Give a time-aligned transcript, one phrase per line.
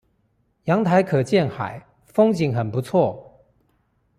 [0.65, 3.15] 陽台可見海，風景很不錯